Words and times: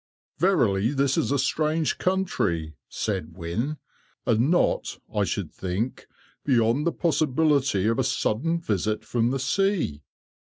"Verily, 0.39 0.93
this 0.93 1.15
is 1.15 1.31
a 1.31 1.37
strange 1.37 1.99
country," 1.99 2.73
said 2.89 3.37
Wynne, 3.37 3.77
"and 4.25 4.49
not, 4.49 4.97
I 5.13 5.25
should 5.25 5.53
think, 5.53 6.07
beyond 6.43 6.87
the 6.87 6.91
possibility 6.91 7.85
of 7.85 7.99
a 7.99 8.03
sudden 8.03 8.59
visit 8.59 9.05
from 9.05 9.29
the 9.29 9.37
sea." 9.37 10.01